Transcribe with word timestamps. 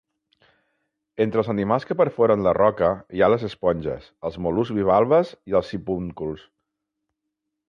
Entre 1.25 1.39
els 1.41 1.51
animals 1.53 1.85
que 1.89 1.97
perforen 1.99 2.47
la 2.47 2.53
roca 2.59 2.89
hi 3.17 3.21
ha 3.21 3.29
les 3.33 3.45
esponges, 3.51 4.09
els 4.31 4.41
mol·luscs 4.47 4.75
bivalves 4.79 5.35
i 5.53 5.59
els 5.61 5.71
sipúnculs. 5.75 6.49